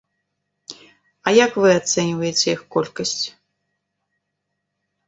А 1.27 1.35
як 1.45 1.51
вы 1.65 1.69
ацэньваеце 1.79 2.45
іх 2.55 2.61
колькасць? 2.77 3.23